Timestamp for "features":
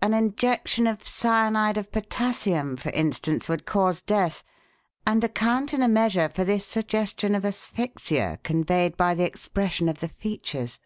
10.08-10.80